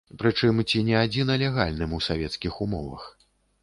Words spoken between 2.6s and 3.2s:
умовах.